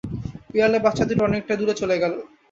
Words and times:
বিড়ালের 0.51 0.83
বাচ্চা 0.85 1.03
দুটি 1.07 1.21
অনেকটা 1.27 1.53
দূরে 1.59 1.73
চলে 1.81 1.95
গেল। 2.03 2.13